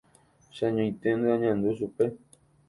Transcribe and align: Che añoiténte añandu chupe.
Che 0.53 0.61
añoiténte 0.67 1.27
añandu 1.35 1.69
chupe. 1.77 2.05